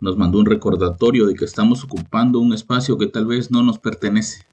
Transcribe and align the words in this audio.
Nos 0.00 0.16
mandó 0.16 0.38
un 0.38 0.46
recordatorio 0.46 1.26
de 1.26 1.34
que 1.34 1.44
estamos 1.44 1.84
ocupando 1.84 2.38
un 2.40 2.52
espacio 2.52 2.98
que 2.98 3.06
tal 3.06 3.26
vez 3.26 3.50
no 3.50 3.62
nos 3.62 3.78
pertenece. 3.78 4.46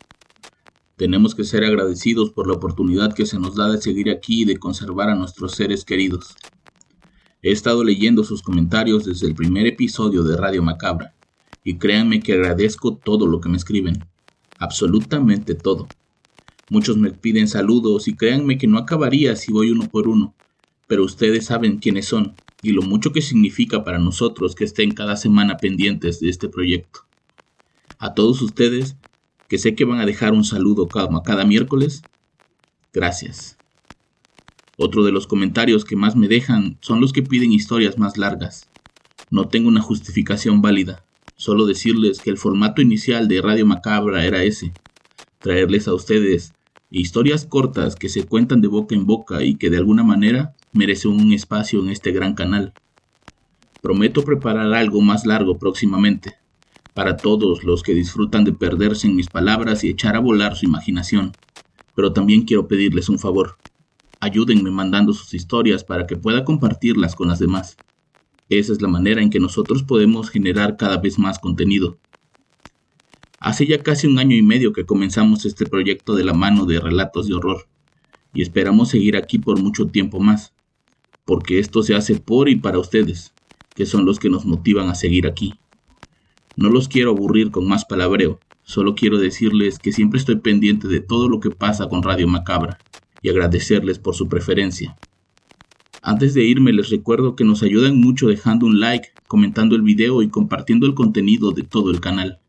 Tenemos 0.96 1.36
que 1.36 1.44
ser 1.44 1.64
agradecidos 1.64 2.32
por 2.32 2.48
la 2.48 2.54
oportunidad 2.54 3.14
que 3.14 3.26
se 3.26 3.38
nos 3.38 3.56
da 3.56 3.70
de 3.70 3.82
seguir 3.82 4.10
aquí 4.10 4.44
y 4.44 4.46
de 4.46 4.58
conservar 4.58 5.10
a 5.10 5.16
nuestros 5.16 5.54
seres 5.54 5.84
queridos. 5.84 6.36
He 7.42 7.52
estado 7.52 7.84
leyendo 7.84 8.24
sus 8.24 8.42
comentarios 8.42 9.06
desde 9.06 9.28
el 9.28 9.36
primer 9.36 9.68
episodio 9.68 10.24
de 10.24 10.38
Radio 10.38 10.64
Macabra, 10.64 11.14
y 11.64 11.78
créanme 11.78 12.22
que 12.22 12.34
agradezco 12.34 12.96
todo 12.96 13.28
lo 13.28 13.42
que 13.42 13.50
me 13.50 13.58
escriben, 13.58 14.06
absolutamente 14.58 15.54
todo. 15.54 15.88
Muchos 16.70 16.98
me 16.98 17.12
piden 17.12 17.48
saludos 17.48 18.08
y 18.08 18.16
créanme 18.16 18.58
que 18.58 18.68
no 18.68 18.78
acabaría 18.78 19.36
si 19.36 19.52
voy 19.52 19.70
uno 19.70 19.88
por 19.90 20.08
uno, 20.08 20.34
pero 20.88 21.04
ustedes 21.04 21.46
saben 21.46 21.78
quiénes 21.78 22.06
son 22.06 22.36
y 22.66 22.72
lo 22.72 22.82
mucho 22.82 23.12
que 23.12 23.22
significa 23.22 23.84
para 23.84 24.00
nosotros 24.00 24.56
que 24.56 24.64
estén 24.64 24.92
cada 24.92 25.18
semana 25.18 25.58
pendientes 25.58 26.20
de 26.20 26.30
este 26.30 26.50
proyecto. 26.50 27.02
A 28.00 28.16
todos 28.16 28.42
ustedes, 28.42 28.98
que 29.48 29.60
sé 29.60 29.76
que 29.76 29.86
van 29.86 30.00
a 30.00 30.06
dejar 30.08 30.34
un 30.34 30.44
saludo 30.44 30.88
cada, 30.88 31.22
cada 31.22 31.46
miércoles, 31.46 32.02
gracias. 32.92 33.60
Otro 34.78 35.04
de 35.04 35.12
los 35.12 35.28
comentarios 35.28 35.86
que 35.86 35.96
más 35.96 36.16
me 36.16 36.28
dejan 36.28 36.80
son 36.82 37.02
los 37.02 37.14
que 37.14 37.22
piden 37.22 37.52
historias 37.52 38.00
más 38.00 38.18
largas. 38.18 38.68
No 39.30 39.48
tengo 39.48 39.68
una 39.68 39.82
justificación 39.82 40.64
válida, 40.64 41.06
solo 41.36 41.68
decirles 41.68 42.20
que 42.20 42.32
el 42.32 42.40
formato 42.40 42.82
inicial 42.82 43.28
de 43.28 43.44
Radio 43.44 43.68
Macabra 43.68 44.26
era 44.26 44.44
ese, 44.44 44.74
traerles 45.38 45.88
a 45.88 45.94
ustedes 45.94 46.56
historias 46.90 47.46
cortas 47.46 47.96
que 47.96 48.10
se 48.10 48.24
cuentan 48.24 48.62
de 48.62 48.70
boca 48.70 48.96
en 48.96 49.06
boca 49.06 49.44
y 49.44 49.56
que 49.56 49.70
de 49.70 49.78
alguna 49.78 50.04
manera 50.04 50.56
merece 50.76 51.08
un 51.08 51.32
espacio 51.32 51.80
en 51.80 51.90
este 51.90 52.12
gran 52.12 52.36
canal. 52.36 52.74
Prometo 53.82 54.24
preparar 54.24 54.74
algo 54.74 55.02
más 55.02 55.26
largo 55.26 55.58
próximamente, 55.58 56.36
para 56.94 57.16
todos 57.16 57.64
los 57.64 57.82
que 57.82 57.94
disfrutan 57.94 58.44
de 58.44 58.52
perderse 58.52 59.08
en 59.08 59.16
mis 59.16 59.28
palabras 59.28 59.84
y 59.84 59.90
echar 59.90 60.16
a 60.16 60.20
volar 60.20 60.56
su 60.56 60.66
imaginación. 60.66 61.32
Pero 61.96 62.12
también 62.12 62.44
quiero 62.44 62.68
pedirles 62.68 63.08
un 63.08 63.20
favor. 63.20 63.58
Ayúdenme 64.20 64.70
mandando 64.70 65.14
sus 65.14 65.34
historias 65.34 65.84
para 65.86 66.08
que 66.08 66.18
pueda 66.18 66.44
compartirlas 66.44 67.16
con 67.16 67.30
las 67.30 67.40
demás. 67.40 67.78
Esa 68.50 68.74
es 68.74 68.82
la 68.82 68.90
manera 68.90 69.22
en 69.22 69.30
que 69.30 69.40
nosotros 69.40 69.84
podemos 69.84 70.30
generar 70.30 70.76
cada 70.76 70.98
vez 70.98 71.18
más 71.18 71.40
contenido. 71.40 71.98
Hace 73.40 73.66
ya 73.66 73.82
casi 73.82 74.08
un 74.08 74.20
año 74.20 74.36
y 74.36 74.42
medio 74.42 74.74
que 74.74 74.86
comenzamos 74.86 75.46
este 75.46 75.66
proyecto 75.66 76.16
de 76.16 76.26
la 76.26 76.34
mano 76.34 76.66
de 76.66 76.80
Relatos 76.82 77.28
de 77.28 77.36
Horror, 77.36 77.68
y 78.34 78.42
esperamos 78.42 78.90
seguir 78.90 79.16
aquí 79.16 79.40
por 79.40 79.62
mucho 79.62 79.88
tiempo 79.88 80.20
más 80.20 80.55
porque 81.26 81.60
esto 81.60 81.84
se 81.84 81.96
hace 81.96 82.16
por 82.16 82.48
y 82.50 82.56
para 82.56 82.80
ustedes, 82.80 83.34
que 83.76 83.86
son 83.86 84.06
los 84.06 84.20
que 84.20 84.30
nos 84.30 84.46
motivan 84.46 84.90
a 84.90 84.96
seguir 84.96 85.28
aquí. 85.28 85.56
No 86.56 86.70
los 86.70 86.88
quiero 86.88 87.12
aburrir 87.12 87.52
con 87.52 87.68
más 87.68 87.84
palabreo, 87.84 88.40
solo 88.64 88.96
quiero 88.96 89.18
decirles 89.18 89.80
que 89.80 89.92
siempre 89.92 90.20
estoy 90.20 90.38
pendiente 90.38 90.88
de 90.88 91.02
todo 91.02 91.28
lo 91.28 91.40
que 91.40 91.50
pasa 91.50 91.90
con 91.90 92.04
Radio 92.04 92.28
Macabra 92.28 92.78
y 93.22 93.30
agradecerles 93.30 94.00
por 94.00 94.16
su 94.16 94.30
preferencia. 94.30 94.96
Antes 96.02 96.36
de 96.36 96.44
irme 96.44 96.72
les 96.72 96.92
recuerdo 96.92 97.36
que 97.36 97.44
nos 97.44 97.64
ayudan 97.64 98.00
mucho 98.00 98.28
dejando 98.28 98.68
un 98.68 98.80
like, 98.80 99.10
comentando 99.28 99.76
el 99.76 99.82
video 99.82 100.22
y 100.22 100.30
compartiendo 100.30 100.86
el 100.86 100.94
contenido 100.94 101.52
de 101.52 101.64
todo 101.64 101.90
el 101.90 102.00
canal. 102.00 102.40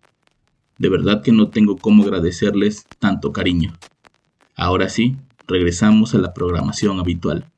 De 0.78 0.91
verdad 0.91 1.22
que 1.22 1.32
no 1.32 1.48
tengo 1.48 1.78
cómo 1.78 2.04
agradecerles 2.04 2.87
tanto 2.98 3.32
cariño. 3.32 3.72
Ahora 4.54 4.91
sí, 4.91 5.16
regresamos 5.48 6.14
a 6.14 6.19
la 6.19 6.34
programación 6.34 7.00
habitual. 7.00 7.50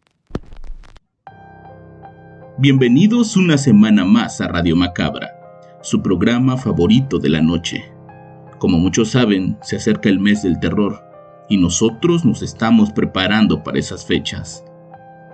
Bienvenidos 2.61 3.37
una 3.37 3.57
semana 3.57 4.05
más 4.05 4.41
a 4.41 4.49
Radio 4.49 4.75
Macabra, 4.75 5.29
su 5.81 6.03
programa 6.03 6.57
favorito 6.57 7.21
de 7.21 7.29
la 7.29 7.41
noche. 7.41 7.85
Como 8.59 8.81
muchos 8.81 9.11
saben, 9.11 9.57
se 9.63 9.77
acerca 9.77 10.09
el 10.09 10.19
mes 10.19 10.43
del 10.43 10.59
terror 10.59 11.01
y 11.49 11.57
nosotros 11.57 12.25
nos 12.25 12.43
estamos 12.43 12.91
preparando 12.91 13.63
para 13.63 13.79
esas 13.79 14.05
fechas. 14.05 14.65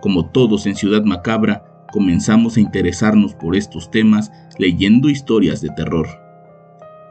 Como 0.03 0.27
todos 0.27 0.67
en 0.67 0.77
Ciudad 0.77 1.03
Macabra, 1.03 1.87
comenzamos 1.91 2.59
a 2.59 2.61
interesarnos 2.61 3.34
por 3.34 3.57
estos 3.57 3.91
temas 3.91 4.31
leyendo 4.59 5.09
historias 5.09 5.63
de 5.63 5.71
terror. 5.71 6.07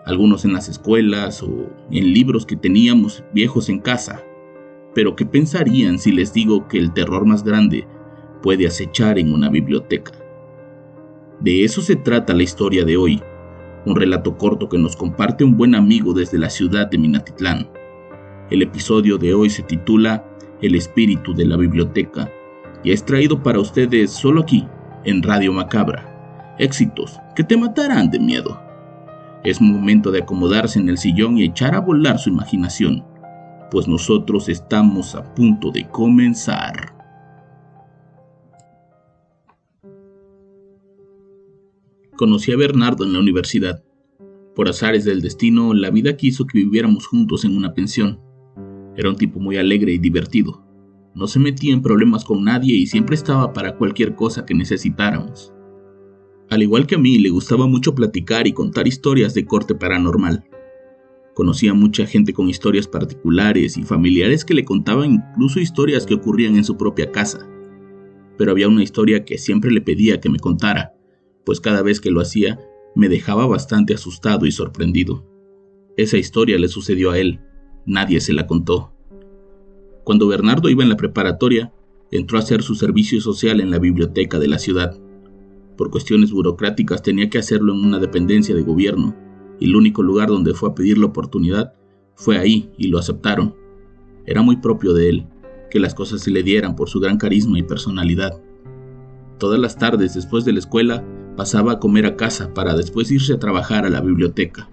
Algunos 0.06 0.46
en 0.46 0.54
las 0.54 0.70
escuelas 0.70 1.42
o 1.42 1.72
en 1.90 2.14
libros 2.14 2.46
que 2.46 2.56
teníamos 2.56 3.24
viejos 3.34 3.68
en 3.68 3.80
casa. 3.80 4.22
Pero 4.94 5.16
¿qué 5.16 5.26
pensarían 5.26 5.98
si 5.98 6.12
les 6.12 6.34
digo 6.34 6.68
que 6.68 6.78
el 6.78 6.94
terror 6.94 7.26
más 7.26 7.44
grande 7.44 7.88
puede 8.44 8.68
acechar 8.68 9.18
en 9.18 9.34
una 9.34 9.50
biblioteca. 9.50 10.12
De 11.40 11.64
eso 11.64 11.82
se 11.82 11.96
trata 11.96 12.34
la 12.34 12.44
historia 12.44 12.84
de 12.84 12.98
hoy, 12.98 13.24
un 13.86 13.96
relato 13.96 14.38
corto 14.38 14.70
que 14.70 14.78
nos 14.78 14.96
comparte 14.96 15.44
un 15.44 15.58
buen 15.58 15.74
amigo 15.74 16.14
desde 16.14 16.38
la 16.38 16.50
ciudad 16.50 16.88
de 16.88 16.98
Minatitlán. 16.98 17.70
El 18.52 18.62
episodio 18.62 19.18
de 19.18 19.34
hoy 19.34 19.50
se 19.50 19.64
titula 19.64 20.26
El 20.62 20.76
espíritu 20.76 21.34
de 21.34 21.46
la 21.46 21.58
biblioteca 21.58 22.30
y 22.84 22.92
es 22.92 23.06
traído 23.06 23.42
para 23.42 23.60
ustedes 23.60 24.12
solo 24.12 24.42
aquí, 24.42 24.68
en 25.06 25.24
Radio 25.24 25.54
Macabra. 25.54 26.56
Éxitos 26.60 27.18
que 27.36 27.44
te 27.44 27.58
matarán 27.58 28.12
de 28.12 28.20
miedo. 28.20 28.60
Es 29.44 29.60
momento 29.60 30.12
de 30.12 30.20
acomodarse 30.20 30.80
en 30.80 30.90
el 30.90 30.98
sillón 30.98 31.38
y 31.38 31.46
echar 31.46 31.76
a 31.76 31.80
volar 31.80 32.20
su 32.20 32.30
imaginación, 32.30 33.06
pues 33.72 33.88
nosotros 33.88 34.50
estamos 34.50 35.16
a 35.16 35.34
punto 35.34 35.72
de 35.72 35.88
comenzar. 35.90 36.93
Conocí 42.24 42.54
a 42.54 42.56
Bernardo 42.56 43.04
en 43.04 43.12
la 43.12 43.20
universidad. 43.20 43.84
Por 44.56 44.70
azares 44.70 45.04
del 45.04 45.20
destino, 45.20 45.74
la 45.74 45.90
vida 45.90 46.16
quiso 46.16 46.48
que 46.48 46.58
viviéramos 46.58 47.06
juntos 47.06 47.44
en 47.44 47.58
una 47.58 47.74
pensión. 47.74 48.22
Era 48.96 49.10
un 49.10 49.18
tipo 49.18 49.42
muy 49.42 49.58
alegre 49.58 49.92
y 49.92 49.98
divertido. 49.98 50.66
No 51.16 51.28
se 51.28 51.40
metía 51.40 51.74
en 51.74 51.82
problemas 51.82 52.24
con 52.24 52.46
nadie 52.46 52.78
y 52.78 52.88
siempre 52.88 53.16
estaba 53.16 53.52
para 53.52 53.76
cualquier 53.76 54.16
cosa 54.16 54.46
que 54.46 54.54
necesitáramos. 54.54 55.52
Al 56.50 56.64
igual 56.64 56.88
que 56.88 56.96
a 56.96 56.98
mí, 56.98 57.20
le 57.20 57.28
gustaba 57.28 57.68
mucho 57.68 57.94
platicar 57.94 58.48
y 58.48 58.54
contar 58.54 58.88
historias 58.88 59.34
de 59.34 59.44
corte 59.44 59.76
paranormal. 59.76 60.46
Conocía 61.34 61.72
a 61.72 61.74
mucha 61.74 62.06
gente 62.06 62.32
con 62.32 62.50
historias 62.50 62.88
particulares 62.88 63.76
y 63.76 63.84
familiares 63.84 64.46
que 64.46 64.54
le 64.54 64.64
contaban 64.64 65.12
incluso 65.12 65.60
historias 65.60 66.06
que 66.06 66.14
ocurrían 66.14 66.56
en 66.56 66.64
su 66.64 66.78
propia 66.78 67.12
casa. 67.12 67.46
Pero 68.38 68.52
había 68.52 68.70
una 68.70 68.82
historia 68.82 69.26
que 69.26 69.38
siempre 69.38 69.72
le 69.72 69.82
pedía 69.82 70.22
que 70.22 70.30
me 70.30 70.40
contara, 70.40 70.94
pues 71.46 71.60
cada 71.60 71.82
vez 71.82 72.00
que 72.00 72.12
lo 72.12 72.22
hacía 72.22 72.60
me 72.96 73.10
dejaba 73.10 73.46
bastante 73.48 73.94
asustado 73.94 74.46
y 74.46 74.52
sorprendido. 74.52 75.26
Esa 75.98 76.18
historia 76.18 76.58
le 76.58 76.68
sucedió 76.68 77.12
a 77.12 77.20
él, 77.20 77.40
nadie 77.86 78.22
se 78.22 78.34
la 78.34 78.48
contó. 78.48 78.92
Cuando 80.04 80.28
Bernardo 80.28 80.70
iba 80.70 80.84
en 80.84 80.90
la 80.90 80.98
preparatoria, 80.98 81.72
entró 82.12 82.38
a 82.38 82.42
hacer 82.42 82.62
su 82.62 82.76
servicio 82.76 83.22
social 83.22 83.62
en 83.62 83.72
la 83.72 83.80
biblioteca 83.80 84.40
de 84.40 84.48
la 84.48 84.60
ciudad. 84.60 85.00
Por 85.78 85.90
cuestiones 85.90 86.32
burocráticas 86.32 87.02
tenía 87.02 87.30
que 87.30 87.40
hacerlo 87.40 87.74
en 87.74 87.80
una 87.80 88.00
dependencia 88.00 88.54
de 88.54 88.62
gobierno, 88.62 89.16
y 89.60 89.66
el 89.66 89.76
único 89.76 90.04
lugar 90.04 90.30
donde 90.30 90.54
fue 90.54 90.70
a 90.70 90.76
pedir 90.76 90.98
la 90.98 91.08
oportunidad 91.08 91.74
fue 92.16 92.38
ahí 92.38 92.70
y 92.78 92.88
lo 92.88 93.00
aceptaron. 93.00 93.56
Era 94.26 94.42
muy 94.42 94.58
propio 94.58 94.94
de 94.94 95.10
él, 95.10 95.28
que 95.72 95.80
las 95.80 95.96
cosas 95.96 96.22
se 96.22 96.32
le 96.32 96.44
dieran 96.44 96.76
por 96.76 96.90
su 96.90 97.00
gran 97.00 97.18
carisma 97.18 97.58
y 97.58 97.64
personalidad. 97.64 98.40
Todas 99.40 99.60
las 99.60 99.78
tardes 99.78 100.14
después 100.14 100.46
de 100.46 100.54
la 100.54 100.60
escuela 100.60 101.04
pasaba 101.36 101.74
a 101.74 101.80
comer 101.80 102.06
a 102.06 102.16
casa 102.16 102.54
para 102.54 102.76
después 102.76 103.12
irse 103.12 103.34
a 103.34 103.40
trabajar 103.40 103.86
a 103.86 103.90
la 103.90 104.02
biblioteca. 104.02 104.70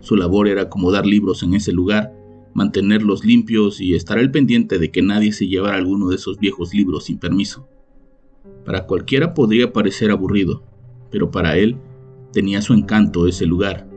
Su 0.00 0.16
labor 0.16 0.48
era 0.48 0.62
acomodar 0.62 1.06
libros 1.06 1.42
en 1.42 1.54
ese 1.54 1.72
lugar, 1.72 2.12
mantenerlos 2.54 3.24
limpios 3.24 3.80
y 3.80 3.94
estar 3.94 4.18
al 4.18 4.30
pendiente 4.30 4.78
de 4.78 4.90
que 4.90 5.02
nadie 5.02 5.32
se 5.32 5.46
llevara 5.46 5.76
alguno 5.76 6.08
de 6.08 6.16
esos 6.16 6.38
viejos 6.38 6.72
libros 6.72 7.04
sin 7.04 7.18
permiso. 7.18 7.68
Para 8.64 8.86
cualquiera 8.86 9.34
podría 9.34 9.72
parecer 9.72 10.10
aburrido, 10.10 10.62
pero 11.10 11.30
para 11.30 11.56
él 11.56 11.76
tenía 12.32 12.62
su 12.62 12.72
encanto 12.72 13.26
ese 13.26 13.46
lugar. 13.46 13.88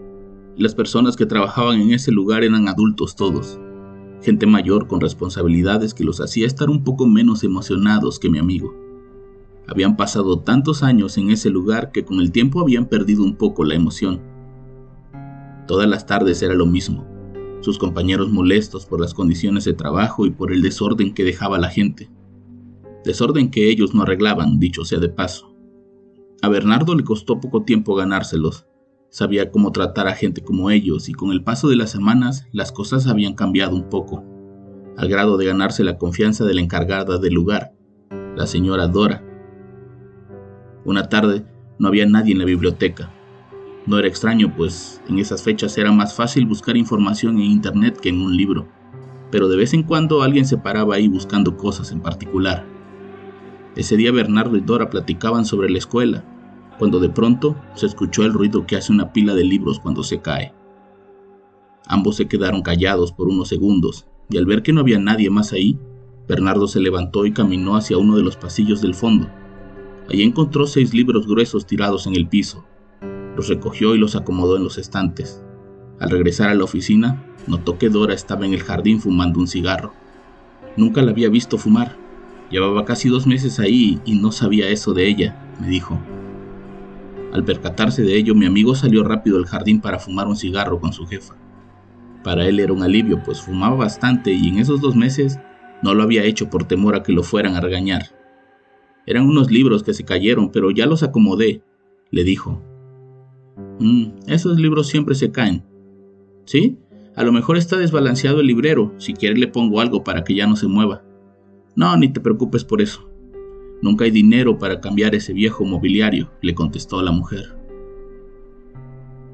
Las 0.57 0.75
personas 0.75 1.15
que 1.15 1.25
trabajaban 1.25 1.79
en 1.79 1.93
ese 1.93 2.11
lugar 2.11 2.43
eran 2.43 2.67
adultos 2.67 3.15
todos. 3.15 3.59
gente 4.21 4.45
mayor 4.45 4.87
con 4.87 4.99
responsabilidades 4.99 5.93
que 5.93 6.03
los 6.03 6.19
hacía 6.19 6.45
estar 6.45 6.69
un 6.69 6.83
poco 6.83 7.07
menos 7.07 7.45
emocionados 7.45 8.19
que 8.19 8.29
mi 8.29 8.37
amigo. 8.37 8.75
Habían 9.69 9.95
pasado 9.95 10.39
tantos 10.39 10.81
años 10.81 11.19
en 11.19 11.29
ese 11.29 11.51
lugar 11.51 11.91
que 11.91 12.03
con 12.03 12.19
el 12.19 12.31
tiempo 12.31 12.59
habían 12.59 12.87
perdido 12.87 13.23
un 13.23 13.35
poco 13.35 13.63
la 13.63 13.75
emoción. 13.75 14.19
Todas 15.67 15.87
las 15.87 16.07
tardes 16.07 16.41
era 16.41 16.55
lo 16.55 16.65
mismo, 16.65 17.05
sus 17.61 17.77
compañeros 17.77 18.31
molestos 18.31 18.87
por 18.87 18.99
las 18.99 19.13
condiciones 19.13 19.65
de 19.65 19.73
trabajo 19.73 20.25
y 20.25 20.31
por 20.31 20.51
el 20.51 20.63
desorden 20.63 21.13
que 21.13 21.23
dejaba 21.23 21.59
la 21.59 21.69
gente. 21.69 22.09
Desorden 23.05 23.51
que 23.51 23.69
ellos 23.69 23.93
no 23.93 24.01
arreglaban, 24.01 24.59
dicho 24.59 24.85
sea 24.85 24.97
de 24.97 25.09
paso. 25.09 25.55
A 26.41 26.49
Bernardo 26.49 26.95
le 26.95 27.03
costó 27.03 27.39
poco 27.39 27.61
tiempo 27.61 27.93
ganárselos. 27.93 28.65
Sabía 29.11 29.51
cómo 29.51 29.71
tratar 29.71 30.07
a 30.07 30.15
gente 30.15 30.41
como 30.41 30.71
ellos 30.71 31.09
y 31.09 31.13
con 31.13 31.31
el 31.31 31.43
paso 31.43 31.69
de 31.69 31.75
las 31.75 31.91
semanas 31.91 32.47
las 32.51 32.71
cosas 32.71 33.05
habían 33.05 33.35
cambiado 33.35 33.75
un 33.75 33.87
poco, 33.87 34.23
al 34.97 35.09
grado 35.09 35.37
de 35.37 35.45
ganarse 35.45 35.83
la 35.83 35.99
confianza 35.99 36.43
de 36.43 36.55
la 36.55 36.61
encargada 36.61 37.19
del 37.19 37.35
lugar, 37.35 37.73
la 38.35 38.47
señora 38.47 38.87
Dora. 38.87 39.28
Una 40.89 41.07
tarde 41.07 41.45
no 41.77 41.87
había 41.87 42.07
nadie 42.07 42.31
en 42.31 42.39
la 42.39 42.45
biblioteca. 42.45 43.11
No 43.85 43.99
era 43.99 44.07
extraño, 44.07 44.55
pues 44.57 45.03
en 45.07 45.19
esas 45.19 45.43
fechas 45.43 45.77
era 45.77 45.91
más 45.91 46.15
fácil 46.15 46.47
buscar 46.47 46.77
información 46.77 47.37
en 47.37 47.43
Internet 47.43 47.99
que 48.01 48.09
en 48.09 48.19
un 48.19 48.35
libro, 48.35 48.67
pero 49.29 49.47
de 49.47 49.55
vez 49.55 49.75
en 49.75 49.83
cuando 49.83 50.23
alguien 50.23 50.47
se 50.47 50.57
paraba 50.57 50.95
ahí 50.95 51.07
buscando 51.07 51.57
cosas 51.57 51.91
en 51.91 51.99
particular. 52.01 52.65
Ese 53.75 53.97
día 53.97 54.11
Bernardo 54.11 54.57
y 54.57 54.61
Dora 54.61 54.89
platicaban 54.89 55.45
sobre 55.45 55.69
la 55.69 55.77
escuela, 55.77 56.25
cuando 56.79 56.99
de 56.99 57.09
pronto 57.09 57.55
se 57.75 57.85
escuchó 57.85 58.25
el 58.25 58.33
ruido 58.33 58.65
que 58.65 58.75
hace 58.75 58.91
una 58.91 59.13
pila 59.13 59.35
de 59.35 59.43
libros 59.43 59.79
cuando 59.79 60.01
se 60.01 60.21
cae. 60.21 60.55
Ambos 61.85 62.15
se 62.15 62.27
quedaron 62.27 62.63
callados 62.63 63.11
por 63.11 63.27
unos 63.27 63.47
segundos, 63.47 64.07
y 64.27 64.39
al 64.39 64.47
ver 64.47 64.63
que 64.63 64.73
no 64.73 64.81
había 64.81 64.97
nadie 64.97 65.29
más 65.29 65.53
ahí, 65.53 65.77
Bernardo 66.27 66.67
se 66.67 66.79
levantó 66.79 67.27
y 67.27 67.31
caminó 67.31 67.75
hacia 67.75 67.99
uno 67.99 68.15
de 68.15 68.23
los 68.23 68.37
pasillos 68.37 68.81
del 68.81 68.95
fondo. 68.95 69.29
Allí 70.09 70.23
encontró 70.23 70.65
seis 70.65 70.93
libros 70.93 71.27
gruesos 71.27 71.67
tirados 71.67 72.07
en 72.07 72.15
el 72.15 72.27
piso, 72.27 72.65
los 73.39 73.47
recogió 73.47 73.95
y 73.95 73.99
los 73.99 74.15
acomodó 74.15 74.57
en 74.57 74.63
los 74.63 74.77
estantes. 74.77 75.41
Al 75.99 76.09
regresar 76.09 76.49
a 76.49 76.55
la 76.55 76.63
oficina, 76.63 77.23
notó 77.47 77.77
que 77.77 77.89
Dora 77.89 78.13
estaba 78.13 78.45
en 78.45 78.53
el 78.53 78.63
jardín 78.63 78.99
fumando 78.99 79.39
un 79.39 79.47
cigarro. 79.47 79.93
Nunca 80.75 81.01
la 81.01 81.11
había 81.11 81.29
visto 81.29 81.57
fumar. 81.57 81.95
Llevaba 82.49 82.85
casi 82.85 83.07
dos 83.07 83.27
meses 83.27 83.59
ahí 83.59 84.01
y 84.03 84.15
no 84.15 84.31
sabía 84.31 84.67
eso 84.69 84.93
de 84.93 85.07
ella, 85.07 85.53
me 85.61 85.67
dijo. 85.67 85.99
Al 87.31 87.45
percatarse 87.45 88.01
de 88.01 88.17
ello, 88.17 88.33
mi 88.33 88.45
amigo 88.45 88.73
salió 88.75 89.03
rápido 89.03 89.37
al 89.37 89.45
jardín 89.45 89.79
para 89.79 89.99
fumar 89.99 90.27
un 90.27 90.35
cigarro 90.35 90.79
con 90.79 90.91
su 90.91 91.05
jefa. 91.05 91.35
Para 92.23 92.47
él 92.47 92.59
era 92.59 92.73
un 92.73 92.83
alivio, 92.83 93.21
pues 93.23 93.41
fumaba 93.41 93.75
bastante 93.75 94.33
y 94.33 94.49
en 94.49 94.57
esos 94.57 94.81
dos 94.81 94.95
meses 94.95 95.39
no 95.83 95.93
lo 95.93 96.03
había 96.03 96.23
hecho 96.23 96.49
por 96.49 96.65
temor 96.65 96.95
a 96.95 97.03
que 97.03 97.13
lo 97.13 97.23
fueran 97.23 97.55
a 97.55 97.61
regañar. 97.61 98.18
Eran 99.09 99.25
unos 99.25 99.49
libros 99.49 99.81
que 99.81 99.95
se 99.95 100.05
cayeron, 100.05 100.51
pero 100.51 100.69
ya 100.69 100.85
los 100.85 101.01
acomodé, 101.01 101.63
le 102.11 102.23
dijo. 102.23 102.61
Mm, 103.79 104.09
esos 104.27 104.59
libros 104.59 104.85
siempre 104.85 105.15
se 105.15 105.31
caen. 105.31 105.63
¿Sí? 106.45 106.77
A 107.15 107.23
lo 107.23 107.31
mejor 107.31 107.57
está 107.57 107.75
desbalanceado 107.75 108.39
el 108.39 108.45
librero. 108.45 108.93
Si 108.99 109.13
quiere 109.13 109.35
le 109.39 109.47
pongo 109.47 109.81
algo 109.81 110.03
para 110.03 110.23
que 110.23 110.35
ya 110.35 110.45
no 110.45 110.55
se 110.55 110.67
mueva. 110.67 111.01
No, 111.75 111.97
ni 111.97 112.09
te 112.09 112.19
preocupes 112.19 112.63
por 112.63 112.83
eso. 112.83 113.09
Nunca 113.81 114.05
hay 114.05 114.11
dinero 114.11 114.59
para 114.59 114.79
cambiar 114.79 115.15
ese 115.15 115.33
viejo 115.33 115.65
mobiliario, 115.65 116.29
le 116.43 116.53
contestó 116.53 117.01
la 117.01 117.11
mujer. 117.11 117.57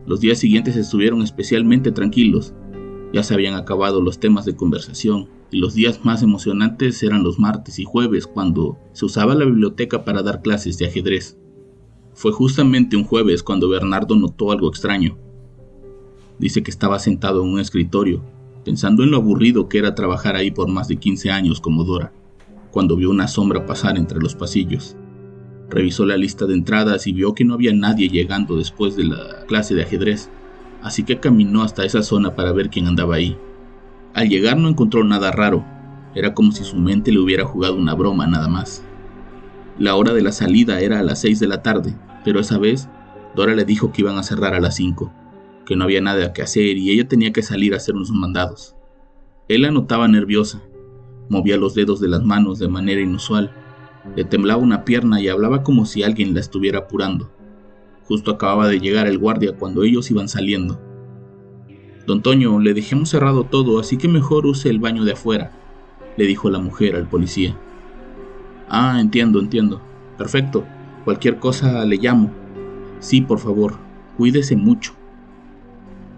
Los 0.06 0.22
días 0.22 0.38
siguientes 0.38 0.78
estuvieron 0.78 1.22
especialmente 1.22 1.92
tranquilos. 1.92 2.54
Ya 3.12 3.24
se 3.24 3.34
habían 3.34 3.56
acabado 3.56 4.02
los 4.02 4.22
temas 4.22 4.46
de 4.46 4.56
conversación 4.56 5.35
y 5.52 5.60
los 5.60 5.74
días 5.74 6.04
más 6.04 6.24
emocionantes 6.24 7.02
eran 7.04 7.24
los 7.24 7.40
martes 7.40 7.80
y 7.80 7.86
jueves 7.86 8.28
cuando 8.28 8.78
se 8.94 9.06
usaba 9.06 9.36
la 9.36 9.46
biblioteca 9.46 10.04
para 10.04 10.24
dar 10.24 10.42
clases 10.42 10.78
de 10.78 10.88
ajedrez. 10.88 11.38
Fue 12.14 12.32
justamente 12.32 12.96
un 12.96 13.04
jueves 13.04 13.44
cuando 13.44 13.70
Bernardo 13.70 14.16
notó 14.16 14.52
algo 14.52 14.70
extraño. 14.70 15.18
Dice 16.40 16.64
que 16.64 16.72
estaba 16.72 17.00
sentado 17.00 17.44
en 17.44 17.50
un 17.50 17.60
escritorio, 17.60 18.24
pensando 18.64 19.04
en 19.04 19.12
lo 19.12 19.18
aburrido 19.18 19.70
que 19.70 19.78
era 19.78 19.96
trabajar 19.96 20.36
ahí 20.36 20.52
por 20.52 20.68
más 20.68 20.88
de 20.88 20.98
15 20.98 21.30
años 21.32 21.62
como 21.62 21.84
Dora, 21.84 22.12
cuando 22.72 22.96
vio 22.96 23.10
una 23.10 23.28
sombra 23.28 23.66
pasar 23.66 23.98
entre 23.98 24.20
los 24.20 24.36
pasillos. 24.36 24.98
Revisó 25.70 26.06
la 26.06 26.18
lista 26.18 26.46
de 26.46 26.54
entradas 26.54 27.08
y 27.08 27.14
vio 27.14 27.34
que 27.34 27.46
no 27.46 27.54
había 27.54 27.74
nadie 27.74 28.10
llegando 28.10 28.58
después 28.58 28.96
de 28.96 29.06
la 29.06 29.46
clase 29.48 29.76
de 29.76 29.84
ajedrez, 29.84 30.30
así 30.82 31.04
que 31.04 31.20
caminó 31.20 31.64
hasta 31.64 31.86
esa 31.86 32.04
zona 32.04 32.36
para 32.36 32.52
ver 32.52 32.70
quién 32.70 32.88
andaba 32.88 33.16
ahí. 33.16 33.38
Al 34.16 34.30
llegar 34.30 34.56
no 34.56 34.70
encontró 34.70 35.04
nada 35.04 35.30
raro, 35.34 35.66
era 36.16 36.34
como 36.34 36.54
si 36.54 36.64
su 36.64 36.78
mente 36.78 37.12
le 37.12 37.20
hubiera 37.20 37.44
jugado 37.44 37.76
una 37.76 37.94
broma 37.96 38.26
nada 38.26 38.48
más. 38.48 38.82
La 39.78 39.98
hora 39.98 40.14
de 40.14 40.22
la 40.22 40.32
salida 40.32 40.80
era 40.80 41.00
a 41.00 41.04
las 41.04 41.20
6 41.20 41.38
de 41.42 41.48
la 41.48 41.62
tarde, 41.62 41.94
pero 42.24 42.40
esa 42.40 42.58
vez 42.58 42.88
Dora 43.36 43.54
le 43.54 43.66
dijo 43.66 43.92
que 43.92 44.04
iban 44.04 44.18
a 44.18 44.24
cerrar 44.24 44.54
a 44.54 44.62
las 44.62 44.78
5, 44.78 45.12
que 45.66 45.76
no 45.76 45.84
había 45.84 46.00
nada 46.00 46.32
que 46.32 46.42
hacer 46.42 46.78
y 46.78 46.92
ella 46.92 47.10
tenía 47.10 47.34
que 47.34 47.42
salir 47.42 47.74
a 47.74 47.78
hacer 47.78 47.94
unos 47.94 48.10
mandados. 48.12 48.78
Él 49.50 49.64
la 49.64 49.72
notaba 49.72 50.08
nerviosa, 50.08 50.62
movía 51.28 51.58
los 51.58 51.76
dedos 51.76 52.00
de 52.00 52.08
las 52.08 52.24
manos 52.24 52.58
de 52.58 52.70
manera 52.70 53.02
inusual, 53.02 53.52
le 54.16 54.24
temblaba 54.24 54.64
una 54.64 54.86
pierna 54.86 55.20
y 55.20 55.28
hablaba 55.28 55.62
como 55.62 55.86
si 55.86 56.04
alguien 56.04 56.34
la 56.34 56.40
estuviera 56.40 56.80
apurando. 56.80 57.30
Justo 58.04 58.32
acababa 58.32 58.70
de 58.70 58.80
llegar 58.80 59.08
el 59.08 59.18
guardia 59.18 59.58
cuando 59.58 59.84
ellos 59.84 60.10
iban 60.10 60.30
saliendo. 60.30 60.80
Don 62.06 62.22
Toño, 62.22 62.60
le 62.60 62.74
dejemos 62.74 63.10
cerrado 63.10 63.46
todo, 63.46 63.80
así 63.80 63.98
que 63.98 64.08
mejor 64.08 64.46
use 64.46 64.70
el 64.70 64.80
baño 64.80 65.04
de 65.04 65.14
afuera, 65.14 65.52
le 66.18 66.26
dijo 66.26 66.50
la 66.50 66.60
mujer 66.60 66.96
al 66.96 67.08
policía. 67.08 67.58
Ah, 68.70 69.00
entiendo, 69.00 69.40
entiendo. 69.40 69.82
Perfecto. 70.18 70.66
Cualquier 71.04 71.38
cosa 71.38 71.84
le 71.86 71.98
llamo. 71.98 72.32
Sí, 73.00 73.22
por 73.22 73.40
favor, 73.40 73.78
cuídese 74.18 74.56
mucho. 74.56 74.94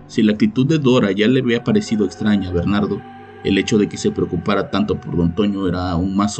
Si 0.07 0.23
la 0.23 0.33
actitud 0.33 0.65
de 0.65 0.77
Dora 0.77 1.11
ya 1.11 1.27
le 1.27 1.41
había 1.41 1.63
parecido 1.63 2.05
extraña 2.05 2.49
a 2.49 2.53
Bernardo, 2.53 3.01
el 3.43 3.57
hecho 3.57 3.77
de 3.77 3.89
que 3.89 3.97
se 3.97 4.11
preocupara 4.11 4.71
tanto 4.71 4.99
por 4.99 5.17
don 5.17 5.35
Toño 5.35 5.67
era 5.67 5.91
aún 5.91 6.15
más 6.15 6.39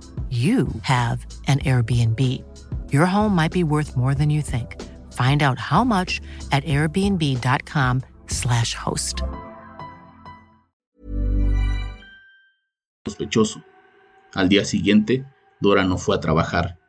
you 0.31 0.67
have 0.83 1.25
an 1.47 1.59
Airbnb. 1.59 2.19
Your 2.89 3.05
home 3.05 3.35
might 3.35 3.51
be 3.51 3.65
worth 3.65 3.97
more 3.97 4.15
than 4.15 4.29
you 4.29 4.41
think. 4.41 4.81
Find 5.11 5.43
out 5.43 5.59
how 5.59 5.83
much 5.83 6.21
at 6.53 6.63
airbnb.com/slash 6.63 8.75
host. 8.75 9.23
Sospechoso. 13.05 13.61
Al 14.33 14.47
día 14.47 14.63
siguiente, 14.63 15.25
Dora 15.59 15.83
no 15.83 15.97
fue 15.97 16.15
a 16.15 16.21
trabajar. 16.21 16.79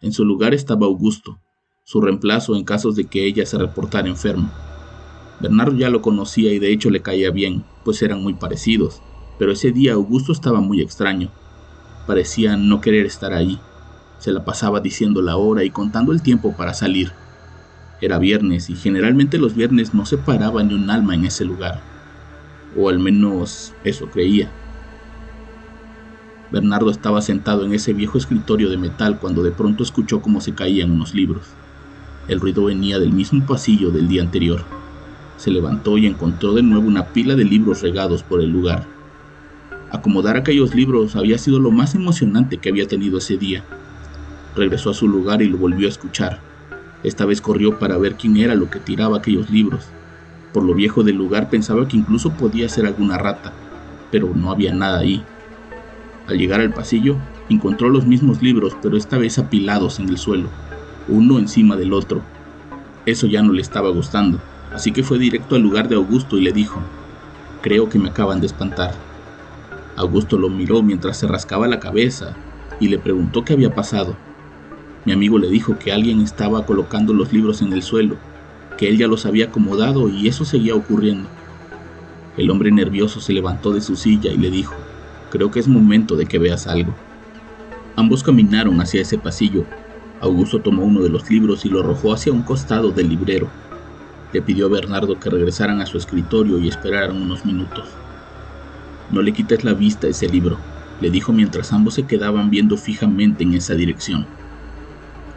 En 0.00 0.12
su 0.12 0.24
lugar 0.24 0.54
estaba 0.54 0.86
Augusto, 0.86 1.38
su 1.84 2.00
reemplazo 2.00 2.56
en 2.56 2.64
casos 2.64 2.96
de 2.96 3.04
que 3.04 3.24
ella 3.24 3.46
se 3.46 3.58
reportara 3.58 4.08
enferma. 4.08 4.52
Bernardo 5.38 5.76
ya 5.76 5.88
lo 5.88 6.02
conocía 6.02 6.52
y 6.52 6.58
de 6.58 6.72
hecho 6.72 6.90
le 6.90 7.02
caía 7.02 7.30
bien, 7.30 7.64
pues 7.84 8.02
eran 8.02 8.24
muy 8.24 8.34
parecidos, 8.34 9.00
pero 9.38 9.52
ese 9.52 9.70
día 9.70 9.92
Augusto 9.92 10.32
estaba 10.32 10.60
muy 10.60 10.80
extraño 10.80 11.30
parecía 12.08 12.56
no 12.56 12.80
querer 12.80 13.04
estar 13.04 13.34
ahí. 13.34 13.60
Se 14.18 14.32
la 14.32 14.42
pasaba 14.42 14.80
diciendo 14.80 15.20
la 15.20 15.36
hora 15.36 15.62
y 15.62 15.68
contando 15.68 16.12
el 16.12 16.22
tiempo 16.22 16.56
para 16.56 16.72
salir. 16.72 17.12
Era 18.00 18.18
viernes 18.18 18.70
y 18.70 18.76
generalmente 18.76 19.36
los 19.36 19.54
viernes 19.54 19.92
no 19.92 20.06
se 20.06 20.16
paraba 20.16 20.62
ni 20.62 20.72
un 20.72 20.88
alma 20.88 21.14
en 21.14 21.26
ese 21.26 21.44
lugar. 21.44 21.82
O 22.78 22.88
al 22.88 22.98
menos 22.98 23.74
eso 23.84 24.06
creía. 24.06 24.50
Bernardo 26.50 26.90
estaba 26.90 27.20
sentado 27.20 27.66
en 27.66 27.74
ese 27.74 27.92
viejo 27.92 28.16
escritorio 28.16 28.70
de 28.70 28.78
metal 28.78 29.18
cuando 29.18 29.42
de 29.42 29.50
pronto 29.50 29.82
escuchó 29.82 30.22
cómo 30.22 30.40
se 30.40 30.54
caían 30.54 30.90
unos 30.90 31.14
libros. 31.14 31.44
El 32.26 32.40
ruido 32.40 32.64
venía 32.64 32.98
del 32.98 33.12
mismo 33.12 33.44
pasillo 33.44 33.90
del 33.90 34.08
día 34.08 34.22
anterior. 34.22 34.64
Se 35.36 35.50
levantó 35.50 35.98
y 35.98 36.06
encontró 36.06 36.54
de 36.54 36.62
nuevo 36.62 36.88
una 36.88 37.08
pila 37.08 37.34
de 37.34 37.44
libros 37.44 37.82
regados 37.82 38.22
por 38.22 38.40
el 38.40 38.48
lugar. 38.48 38.97
Acomodar 39.90 40.36
aquellos 40.36 40.74
libros 40.74 41.16
había 41.16 41.38
sido 41.38 41.60
lo 41.60 41.70
más 41.70 41.94
emocionante 41.94 42.58
que 42.58 42.68
había 42.68 42.86
tenido 42.86 43.18
ese 43.18 43.38
día. 43.38 43.64
Regresó 44.54 44.90
a 44.90 44.94
su 44.94 45.08
lugar 45.08 45.40
y 45.40 45.48
lo 45.48 45.56
volvió 45.56 45.86
a 45.86 45.90
escuchar. 45.90 46.42
Esta 47.02 47.24
vez 47.24 47.40
corrió 47.40 47.78
para 47.78 47.96
ver 47.96 48.16
quién 48.16 48.36
era 48.36 48.54
lo 48.54 48.68
que 48.68 48.80
tiraba 48.80 49.18
aquellos 49.18 49.48
libros. 49.48 49.86
Por 50.52 50.64
lo 50.64 50.74
viejo 50.74 51.04
del 51.04 51.16
lugar 51.16 51.48
pensaba 51.48 51.88
que 51.88 51.96
incluso 51.96 52.32
podía 52.34 52.68
ser 52.68 52.84
alguna 52.84 53.16
rata, 53.16 53.54
pero 54.10 54.32
no 54.34 54.50
había 54.50 54.74
nada 54.74 54.98
ahí. 54.98 55.24
Al 56.26 56.36
llegar 56.36 56.60
al 56.60 56.74
pasillo, 56.74 57.16
encontró 57.48 57.88
los 57.88 58.06
mismos 58.06 58.42
libros, 58.42 58.76
pero 58.82 58.98
esta 58.98 59.16
vez 59.16 59.38
apilados 59.38 60.00
en 60.00 60.10
el 60.10 60.18
suelo, 60.18 60.50
uno 61.08 61.38
encima 61.38 61.76
del 61.76 61.94
otro. 61.94 62.22
Eso 63.06 63.26
ya 63.26 63.42
no 63.42 63.54
le 63.54 63.62
estaba 63.62 63.88
gustando, 63.88 64.38
así 64.70 64.92
que 64.92 65.02
fue 65.02 65.18
directo 65.18 65.56
al 65.56 65.62
lugar 65.62 65.88
de 65.88 65.94
Augusto 65.94 66.36
y 66.36 66.42
le 66.42 66.52
dijo, 66.52 66.82
creo 67.62 67.88
que 67.88 67.98
me 67.98 68.10
acaban 68.10 68.40
de 68.40 68.46
espantar. 68.48 69.07
Augusto 69.98 70.38
lo 70.38 70.48
miró 70.48 70.80
mientras 70.80 71.16
se 71.16 71.26
rascaba 71.26 71.66
la 71.66 71.80
cabeza 71.80 72.36
y 72.78 72.86
le 72.86 73.00
preguntó 73.00 73.44
qué 73.44 73.54
había 73.54 73.74
pasado. 73.74 74.14
Mi 75.04 75.12
amigo 75.12 75.40
le 75.40 75.48
dijo 75.48 75.76
que 75.76 75.92
alguien 75.92 76.20
estaba 76.20 76.64
colocando 76.66 77.12
los 77.12 77.32
libros 77.32 77.62
en 77.62 77.72
el 77.72 77.82
suelo, 77.82 78.16
que 78.76 78.88
él 78.88 78.96
ya 78.96 79.08
los 79.08 79.26
había 79.26 79.46
acomodado 79.46 80.08
y 80.08 80.28
eso 80.28 80.44
seguía 80.44 80.76
ocurriendo. 80.76 81.28
El 82.36 82.48
hombre 82.48 82.70
nervioso 82.70 83.20
se 83.20 83.32
levantó 83.32 83.72
de 83.72 83.80
su 83.80 83.96
silla 83.96 84.30
y 84.30 84.36
le 84.36 84.50
dijo, 84.50 84.72
creo 85.30 85.50
que 85.50 85.58
es 85.58 85.66
momento 85.66 86.14
de 86.14 86.26
que 86.26 86.38
veas 86.38 86.68
algo. 86.68 86.94
Ambos 87.96 88.22
caminaron 88.22 88.80
hacia 88.80 89.02
ese 89.02 89.18
pasillo. 89.18 89.64
Augusto 90.20 90.60
tomó 90.60 90.84
uno 90.84 91.02
de 91.02 91.08
los 91.08 91.28
libros 91.28 91.64
y 91.64 91.70
lo 91.70 91.80
arrojó 91.80 92.14
hacia 92.14 92.32
un 92.32 92.42
costado 92.42 92.92
del 92.92 93.08
librero. 93.08 93.48
Le 94.32 94.42
pidió 94.42 94.66
a 94.66 94.70
Bernardo 94.70 95.18
que 95.18 95.28
regresaran 95.28 95.80
a 95.80 95.86
su 95.86 95.98
escritorio 95.98 96.60
y 96.60 96.68
esperaran 96.68 97.20
unos 97.20 97.44
minutos. 97.44 97.88
No 99.10 99.22
le 99.22 99.32
quites 99.32 99.64
la 99.64 99.72
vista 99.72 100.06
a 100.06 100.10
ese 100.10 100.28
libro, 100.28 100.58
le 101.00 101.10
dijo 101.10 101.32
mientras 101.32 101.72
ambos 101.72 101.94
se 101.94 102.06
quedaban 102.06 102.50
viendo 102.50 102.76
fijamente 102.76 103.42
en 103.42 103.54
esa 103.54 103.74
dirección. 103.74 104.26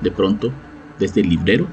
De 0.02 0.12
pronto, 0.12 0.52
desde 1.00 1.22
el 1.22 1.30
librero, 1.30 1.70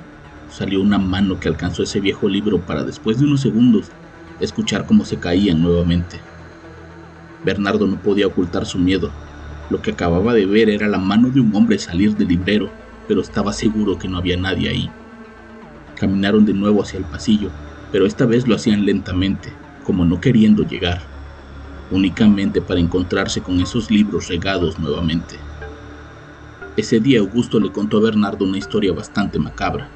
salió 0.49 0.81
una 0.81 0.99
mano 0.99 1.41
que 1.41 1.49
alcanzó 1.49 1.83
ese 1.83 2.01
viejo 2.01 2.29
libro 2.29 2.61
para 2.61 2.85
después 2.85 3.19
de 3.19 3.25
unos 3.25 3.41
segundos 3.41 3.91
escuchar 4.41 4.87
cómo 4.87 5.05
se 5.05 5.19
caían 5.19 5.61
nuevamente. 5.61 6.21
Bernardo 7.45 7.87
no 7.87 7.97
podía 8.01 8.29
ocultar 8.29 8.65
su 8.65 8.79
miedo. 8.79 9.11
Lo 9.71 9.83
que 9.83 9.91
acababa 9.91 10.35
de 10.35 10.47
ver 10.47 10.71
era 10.71 10.87
la 10.87 10.99
mano 10.99 11.31
de 11.31 11.41
un 11.41 11.55
hombre 11.55 11.79
salir 11.79 12.17
del 12.17 12.29
librero, 12.29 12.71
pero 13.09 13.23
estaba 13.23 13.53
seguro 13.53 13.99
que 13.99 14.07
no 14.07 14.19
había 14.19 14.37
nadie 14.37 14.69
ahí. 14.69 14.91
Caminaron 15.97 16.45
de 16.45 16.55
nuevo 16.55 16.83
hacia 16.83 16.99
el 16.99 17.05
pasillo, 17.05 17.51
pero 17.91 18.07
esta 18.07 18.25
vez 18.25 18.47
lo 18.47 18.55
hacían 18.55 18.85
lentamente, 18.87 19.53
como 19.83 20.05
no 20.05 20.21
queriendo 20.21 20.63
llegar, 20.63 21.18
únicamente 21.91 22.61
para 22.61 22.81
encontrarse 22.81 23.41
con 23.41 23.61
esos 23.61 23.91
libros 23.91 24.29
regados 24.29 24.79
nuevamente. 24.79 25.39
Ese 26.77 27.01
día 27.01 27.21
Augusto 27.21 27.59
le 27.59 27.73
contó 27.73 27.99
a 27.99 28.03
Bernardo 28.03 28.45
una 28.45 28.59
historia 28.59 28.93
bastante 28.93 29.39
macabra. 29.39 29.91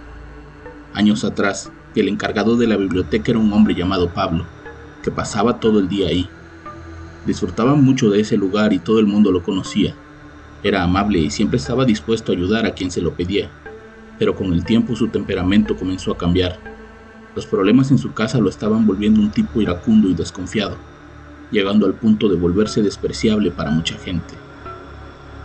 Años 0.94 1.24
atrás, 1.24 1.72
el 1.94 2.08
encargado 2.08 2.56
de 2.56 2.66
la 2.66 2.76
biblioteca 2.76 3.30
era 3.30 3.38
un 3.38 3.52
hombre 3.52 3.74
llamado 3.74 4.12
Pablo, 4.12 4.46
que 5.02 5.10
pasaba 5.10 5.60
todo 5.60 5.78
el 5.78 5.88
día 5.88 6.08
ahí. 6.08 6.28
Disfrutaba 7.26 7.74
mucho 7.74 8.10
de 8.10 8.20
ese 8.20 8.36
lugar 8.36 8.72
y 8.72 8.78
todo 8.78 8.98
el 8.98 9.06
mundo 9.06 9.30
lo 9.30 9.42
conocía. 9.42 9.94
Era 10.62 10.82
amable 10.82 11.18
y 11.18 11.30
siempre 11.30 11.58
estaba 11.58 11.84
dispuesto 11.84 12.32
a 12.32 12.34
ayudar 12.34 12.66
a 12.66 12.74
quien 12.74 12.90
se 12.90 13.00
lo 13.00 13.14
pedía 13.14 13.50
pero 14.22 14.36
con 14.36 14.52
el 14.52 14.64
tiempo 14.64 14.94
su 14.94 15.08
temperamento 15.08 15.76
comenzó 15.76 16.12
a 16.12 16.16
cambiar. 16.16 16.56
Los 17.34 17.44
problemas 17.44 17.90
en 17.90 17.98
su 17.98 18.12
casa 18.12 18.38
lo 18.38 18.48
estaban 18.48 18.86
volviendo 18.86 19.20
un 19.20 19.32
tipo 19.32 19.60
iracundo 19.60 20.08
y 20.08 20.14
desconfiado, 20.14 20.78
llegando 21.52 21.86
al 21.86 21.94
punto 21.94 22.28
de 22.28 22.36
volverse 22.36 22.82
despreciable 22.82 23.50
para 23.50 23.70
mucha 23.70 23.96
gente. 23.98 24.34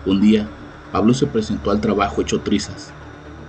Un 0.05 0.21
día, 0.21 0.47
Pablo 0.91 1.13
se 1.13 1.27
presentó 1.27 1.69
al 1.69 1.81
trabajo 1.81 2.21
hecho 2.21 2.39
trizas. 2.39 2.93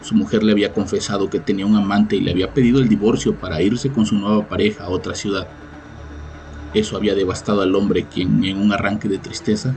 Su 0.03 0.17
mujer 0.17 0.43
le 0.43 0.53
había 0.53 0.73
confesado 0.73 1.31
que 1.31 1.39
tenía 1.39 1.67
un 1.67 1.77
amante 1.77 2.17
y 2.17 2.21
le 2.21 2.33
había 2.33 2.53
pedido 2.53 2.81
el 2.81 2.89
divorcio 2.89 3.37
para 3.37 3.63
irse 3.63 3.91
con 3.91 4.05
su 4.05 4.17
nueva 4.17 4.49
pareja 4.49 4.85
a 4.85 4.89
otra 4.89 5.15
ciudad. 5.15 5.47
Eso 6.75 6.97
había 6.97 7.15
devastado 7.15 7.63
al 7.63 7.75
hombre 7.75 8.07
quien, 8.13 8.45
en 8.45 8.59
un 8.59 8.73
arranque 8.73 9.09
de 9.09 9.19
tristeza, 9.19 9.75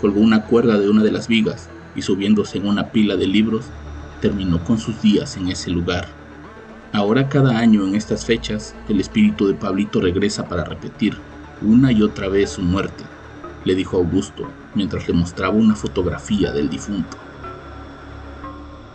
colgó 0.00 0.20
una 0.20 0.44
cuerda 0.44 0.78
de 0.78 0.88
una 0.88 1.02
de 1.02 1.12
las 1.12 1.26
vigas 1.28 1.68
y 1.96 2.02
subiéndose 2.02 2.58
en 2.58 2.66
una 2.66 2.90
pila 2.92 3.16
de 3.16 3.26
libros, 3.26 3.64
terminó 4.20 4.62
con 4.64 4.78
sus 4.78 5.02
días 5.02 5.36
en 5.36 5.48
ese 5.48 5.70
lugar. 5.70 6.08
Ahora 6.92 7.28
cada 7.28 7.58
año 7.58 7.86
en 7.86 7.96
estas 7.96 8.24
fechas, 8.24 8.74
el 8.88 9.00
espíritu 9.00 9.46
de 9.46 9.54
Pablito 9.54 10.00
regresa 10.00 10.48
para 10.48 10.64
repetir 10.64 11.16
una 11.62 11.92
y 11.92 12.02
otra 12.02 12.28
vez 12.28 12.50
su 12.50 12.62
muerte, 12.62 13.04
le 13.64 13.74
dijo 13.74 13.96
Augusto 13.96 14.48
mientras 14.74 15.08
le 15.08 15.14
mostraba 15.14 15.54
una 15.54 15.74
fotografía 15.74 16.52
del 16.52 16.68
difunto. 16.68 17.16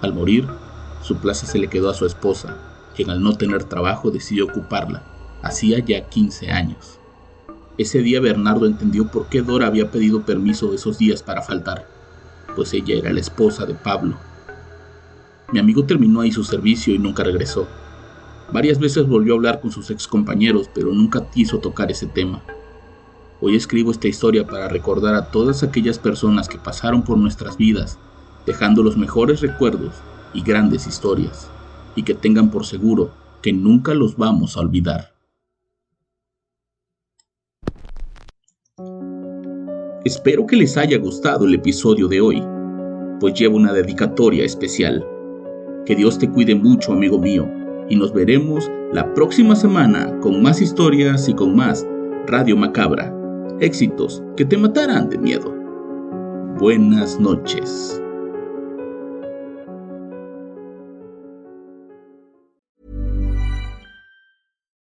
Al 0.02 0.14
morir, 0.14 0.48
su 1.02 1.18
plaza 1.18 1.46
se 1.46 1.60
le 1.60 1.68
quedó 1.68 1.90
a 1.90 1.94
su 1.94 2.06
esposa, 2.06 2.58
quien 2.96 3.10
al 3.10 3.22
no 3.22 3.34
tener 3.34 3.64
trabajo 3.64 4.12
decidió 4.12 4.46
ocuparla, 4.46 5.04
hacía 5.42 5.80
ya 5.80 6.08
15 6.08 6.52
años. 6.52 7.00
Ese 7.78 8.00
día 8.00 8.20
Bernardo 8.22 8.66
entendió 8.66 9.08
por 9.12 9.28
qué 9.28 9.42
Dora 9.42 9.68
había 9.68 9.92
pedido 9.92 10.26
permiso 10.26 10.74
esos 10.74 10.98
días 10.98 11.22
para 11.22 11.42
faltar, 11.42 11.88
pues 12.56 12.74
ella 12.74 12.96
era 12.96 13.12
la 13.12 13.20
esposa 13.20 13.66
de 13.66 13.74
Pablo 13.74 14.18
mi 15.52 15.60
amigo 15.60 15.86
terminó 15.86 16.22
ahí 16.22 16.32
su 16.32 16.44
servicio 16.44 16.94
y 16.94 16.98
nunca 16.98 17.24
regresó. 17.24 17.68
Varias 18.52 18.80
veces 18.80 19.08
volvió 19.08 19.34
a 19.34 19.38
hablar 19.38 19.60
con 19.60 19.72
sus 19.72 19.90
ex 19.90 20.08
compañeros, 20.08 20.70
pero 20.74 20.92
nunca 20.94 21.30
quiso 21.30 21.60
tocar 21.60 21.92
ese 21.92 22.06
tema. 22.06 22.44
Hoy 23.42 23.56
escribo 23.56 23.92
esta 23.92 24.08
historia 24.08 24.46
para 24.46 24.68
recordar 24.70 25.16
a 25.16 25.32
todas 25.32 25.64
aquellas 25.64 26.00
personas 26.00 26.48
que 26.48 26.58
pasaron 26.58 27.04
por 27.04 27.18
nuestras 27.18 27.58
vidas, 27.58 28.00
dejando 28.46 28.84
los 28.84 28.98
mejores 28.98 29.42
recuerdos 29.42 29.96
y 30.34 30.42
grandes 30.42 30.88
historias, 30.88 31.50
y 31.96 32.04
que 32.04 32.14
tengan 32.14 32.52
por 32.52 32.66
seguro 32.66 33.12
que 33.42 33.52
nunca 33.52 33.94
los 33.94 34.16
vamos 34.16 34.56
a 34.56 34.62
olvidar. 34.62 35.14
Espero 40.06 40.46
que 40.46 40.56
les 40.56 40.78
haya 40.78 41.00
gustado 41.00 41.46
el 41.46 41.56
episodio 41.56 42.08
de 42.08 42.22
hoy, 42.22 42.44
pues 43.20 43.34
lleva 43.34 43.56
una 43.56 43.74
dedicatoria 43.74 44.46
especial. 44.46 45.04
Que 45.86 45.96
Dios 45.96 46.20
te 46.20 46.30
cuide 46.30 46.54
mucho, 46.54 46.94
amigo 46.94 47.18
mío, 47.18 47.50
y 47.90 47.96
nos 47.96 48.14
veremos 48.14 48.70
la 48.94 49.14
próxima 49.14 49.56
semana 49.56 50.20
con 50.20 50.42
más 50.42 50.62
historias 50.62 51.28
y 51.30 51.34
con 51.34 51.56
más 51.56 51.86
Radio 52.28 52.58
Macabra. 52.58 53.14
Éxitos 53.60 54.24
que 54.36 54.46
te 54.46 54.58
matarán 54.58 55.10
de 55.10 55.18
miedo. 55.18 55.54
Buenas 56.60 57.20
noches. 57.20 58.02